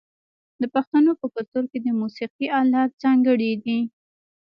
د 0.61 0.63
پښتنو 0.73 1.11
په 1.19 1.25
کلتور 1.33 1.63
کې 1.71 1.79
د 1.81 1.87
موسیقۍ 2.01 2.47
الات 2.59 2.91
ځانګړي 3.03 3.51
دي. 3.63 3.79